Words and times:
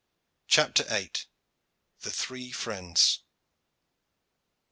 CHAPTER 0.47 0.83
VIII. 0.85 1.11
THE 1.99 2.09
THREE 2.09 2.51
FRIENDS. 2.53 3.19